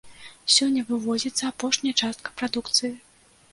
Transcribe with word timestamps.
Сёння 0.53 0.85
вывозіцца 0.87 1.43
апошняя 1.53 1.93
частка 2.01 2.35
прадукцыі. 2.43 2.93